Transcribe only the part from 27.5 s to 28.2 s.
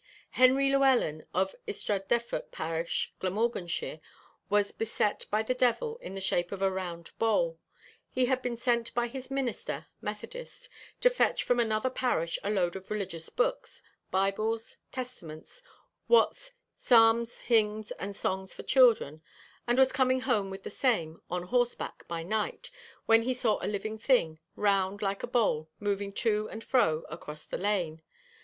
lane.